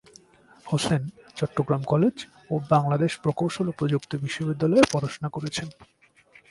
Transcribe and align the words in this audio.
Hossain 0.65 1.03
Chittagong 1.37 1.81
college 1.83 2.15
ও 2.51 2.55
বাংলাদেশ 2.73 3.11
প্রকৌশল 3.23 3.65
ও 3.69 3.73
প্রযুক্তি 3.79 4.15
বিশ্ববিদ্যালয়ে 4.17 4.89
পড়াশোনা 4.91 5.29
করেছেন। 5.35 5.67